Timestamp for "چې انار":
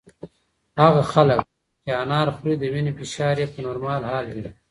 1.83-2.27